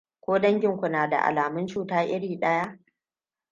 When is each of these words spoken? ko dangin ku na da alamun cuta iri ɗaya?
ko 0.23 0.39
dangin 0.39 0.77
ku 0.77 0.87
na 0.89 1.07
da 1.09 1.17
alamun 1.19 1.67
cuta 1.67 2.03
iri 2.03 2.37
ɗaya? 2.39 2.79